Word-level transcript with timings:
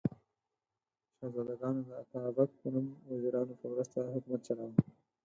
شهزادګانو 1.17 1.81
د 1.87 1.89
اتابک 2.01 2.49
په 2.59 2.67
نوم 2.73 2.85
وزیرانو 3.11 3.53
په 3.59 3.65
مرسته 3.71 4.11
حکومت 4.15 4.41
چلاوه. 4.47 4.79